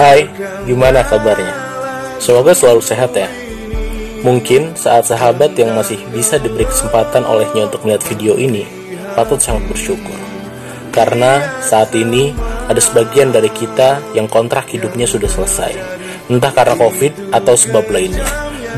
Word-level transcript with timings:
Hai, 0.00 0.24
gimana 0.64 1.04
kabarnya? 1.04 1.52
Semoga 2.24 2.56
selalu 2.56 2.80
sehat 2.80 3.12
ya. 3.12 3.28
Mungkin 4.24 4.72
saat 4.72 5.04
sahabat 5.04 5.52
yang 5.60 5.76
masih 5.76 6.00
bisa 6.08 6.40
diberi 6.40 6.64
kesempatan 6.64 7.20
olehnya 7.28 7.68
untuk 7.68 7.84
melihat 7.84 8.08
video 8.08 8.32
ini 8.40 8.64
patut 9.12 9.36
sangat 9.44 9.68
bersyukur. 9.68 10.16
Karena 10.88 11.44
saat 11.60 11.92
ini 11.92 12.32
ada 12.64 12.80
sebagian 12.80 13.28
dari 13.28 13.52
kita 13.52 14.00
yang 14.16 14.24
kontrak 14.24 14.72
hidupnya 14.72 15.04
sudah 15.04 15.28
selesai. 15.28 15.76
Entah 16.32 16.52
karena 16.56 16.80
covid 16.80 17.12
atau 17.36 17.52
sebab 17.52 17.84
lainnya. 17.92 18.24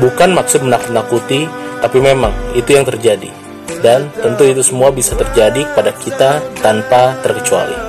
Bukan 0.03 0.35
maksud 0.35 0.67
menakut-nakuti, 0.67 1.47
tapi 1.79 2.03
memang 2.03 2.35
itu 2.51 2.75
yang 2.75 2.83
terjadi. 2.83 3.31
Dan 3.79 4.11
tentu 4.19 4.43
itu 4.43 4.59
semua 4.59 4.91
bisa 4.91 5.15
terjadi 5.15 5.71
kepada 5.71 5.95
kita 6.03 6.43
tanpa 6.59 7.15
terkecuali. 7.23 7.79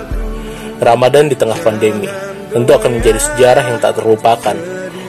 Ramadan 0.78 1.26
di 1.26 1.34
tengah 1.34 1.58
pandemi 1.66 2.33
tentu 2.54 2.70
akan 2.70 3.02
menjadi 3.02 3.18
sejarah 3.18 3.64
yang 3.66 3.78
tak 3.82 3.98
terlupakan. 3.98 4.54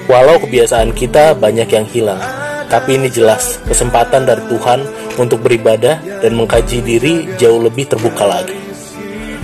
Walau 0.10 0.42
kebiasaan 0.42 0.98
kita 0.98 1.38
banyak 1.38 1.70
yang 1.70 1.86
hilang, 1.86 2.22
tapi 2.70 2.98
ini 2.98 3.10
jelas 3.14 3.62
kesempatan 3.70 4.26
dari 4.26 4.42
Tuhan 4.50 4.82
untuk 5.22 5.46
beribadah 5.46 6.02
dan 6.22 6.34
mengkaji 6.34 6.82
diri 6.82 7.30
jauh 7.38 7.62
lebih 7.62 7.86
terbuka 7.86 8.26
lagi. 8.26 8.58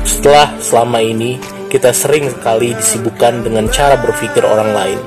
Setelah 0.06 0.58
selama 0.58 1.02
ini 1.02 1.38
kita 1.70 1.94
sering 1.94 2.30
sekali 2.30 2.74
disibukkan 2.74 3.46
dengan 3.46 3.70
cara 3.70 3.98
berpikir 3.98 4.46
orang 4.46 4.74
lain, 4.74 5.00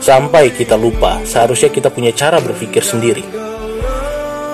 sampai 0.00 0.52
kita 0.52 0.76
lupa 0.76 1.20
seharusnya 1.24 1.68
kita 1.72 1.88
punya 1.92 2.12
cara 2.16 2.40
berpikir 2.40 2.84
sendiri. 2.84 3.24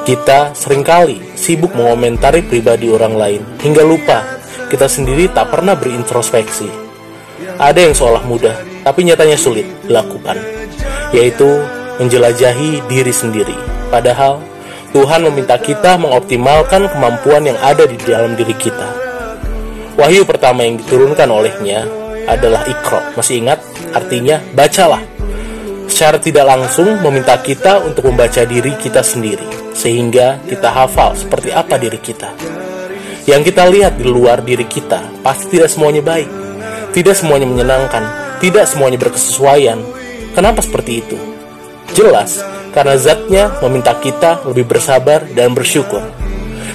Kita 0.06 0.54
sering 0.54 0.86
kali 0.86 1.18
sibuk 1.34 1.74
mengomentari 1.74 2.46
pribadi 2.46 2.86
orang 2.86 3.18
lain 3.18 3.42
hingga 3.58 3.82
lupa 3.82 4.22
kita 4.70 4.86
sendiri 4.86 5.26
tak 5.34 5.50
pernah 5.50 5.74
berintrospeksi. 5.74 6.85
Ada 7.56 7.88
yang 7.88 7.94
seolah 7.96 8.22
mudah, 8.28 8.56
tapi 8.84 9.08
nyatanya 9.08 9.40
sulit 9.40 9.64
dilakukan, 9.88 10.36
yaitu 11.16 11.48
menjelajahi 11.96 12.84
diri 12.84 13.12
sendiri. 13.12 13.56
Padahal 13.88 14.44
Tuhan 14.92 15.24
meminta 15.28 15.56
kita 15.56 15.96
mengoptimalkan 15.96 16.88
kemampuan 16.92 17.48
yang 17.48 17.58
ada 17.60 17.88
di 17.88 17.96
dalam 18.00 18.36
diri 18.36 18.52
kita. 18.56 18.92
Wahyu 19.96 20.28
pertama 20.28 20.68
yang 20.68 20.76
diturunkan 20.76 21.28
olehnya 21.32 21.88
adalah 22.28 22.68
ikro. 22.68 23.00
Masih 23.16 23.40
ingat? 23.40 23.64
Artinya 23.96 24.44
bacalah. 24.52 25.00
Secara 25.88 26.20
tidak 26.20 26.44
langsung 26.44 27.00
meminta 27.00 27.40
kita 27.40 27.80
untuk 27.80 28.12
membaca 28.12 28.44
diri 28.44 28.76
kita 28.76 29.00
sendiri 29.00 29.72
sehingga 29.72 30.40
kita 30.44 30.68
hafal 30.68 31.16
seperti 31.16 31.52
apa 31.56 31.80
diri 31.80 31.96
kita. 31.96 32.36
Yang 33.24 33.52
kita 33.52 33.62
lihat 33.72 33.96
di 33.96 34.04
luar 34.04 34.44
diri 34.44 34.68
kita 34.68 35.24
pasti 35.24 35.56
tidak 35.56 35.72
semuanya 35.72 36.04
baik, 36.04 36.45
tidak 36.96 37.12
semuanya 37.12 37.44
menyenangkan, 37.44 38.08
tidak 38.40 38.64
semuanya 38.64 38.96
berkesesuaian. 38.96 39.76
Kenapa 40.32 40.64
seperti 40.64 41.04
itu? 41.04 41.20
Jelas, 41.92 42.40
karena 42.72 42.96
zatnya 42.96 43.52
meminta 43.60 43.92
kita 44.00 44.40
lebih 44.48 44.64
bersabar 44.64 45.28
dan 45.36 45.52
bersyukur. 45.52 46.00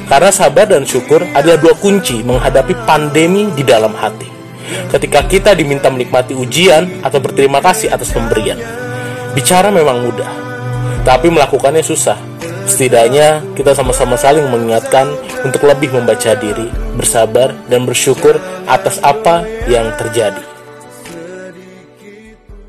Karena 0.06 0.30
sabar 0.30 0.70
dan 0.70 0.86
syukur 0.86 1.26
adalah 1.34 1.58
dua 1.58 1.74
kunci 1.74 2.22
menghadapi 2.22 2.86
pandemi 2.86 3.50
di 3.50 3.66
dalam 3.66 3.98
hati. 3.98 4.30
Ketika 4.94 5.26
kita 5.26 5.58
diminta 5.58 5.90
menikmati 5.90 6.38
ujian 6.38 7.02
atau 7.02 7.18
berterima 7.18 7.58
kasih 7.58 7.90
atas 7.90 8.14
pemberian. 8.14 8.62
Bicara 9.34 9.74
memang 9.74 10.06
mudah, 10.06 10.30
tapi 11.02 11.34
melakukannya 11.34 11.82
susah 11.82 12.31
Setidaknya 12.68 13.42
kita 13.58 13.74
sama-sama 13.74 14.20
saling 14.20 14.46
mengingatkan 14.52 15.10
untuk 15.46 15.66
lebih 15.66 15.94
membaca 15.96 16.36
diri, 16.38 16.70
bersabar, 16.98 17.56
dan 17.72 17.88
bersyukur 17.88 18.38
atas 18.68 19.00
apa 19.02 19.46
yang 19.66 19.90
terjadi. 19.98 20.51